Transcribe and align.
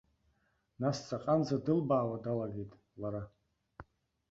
Нас, 0.81 0.97
ҵаҟанӡа 1.07 1.57
дылбаауа 1.65 2.17
далагеит, 2.23 2.71
лара. 3.01 3.23